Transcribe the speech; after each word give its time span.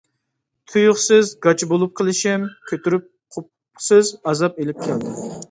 تۇيۇقسىز 0.71 1.29
گاچا 1.47 1.67
بولۇپ 1.73 1.93
قېلىشىم 1.99 2.47
كۆتۈرۈپ 2.71 3.07
قوپقۇسىز 3.37 4.11
ئازاب 4.33 4.59
ئېلىپ 4.65 4.83
كەلدى. 4.89 5.17